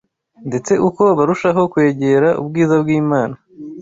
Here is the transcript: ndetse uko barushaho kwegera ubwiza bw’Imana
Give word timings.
ndetse 0.47 0.73
uko 0.87 1.03
barushaho 1.17 1.61
kwegera 1.73 2.27
ubwiza 2.41 2.75
bw’Imana 2.83 3.35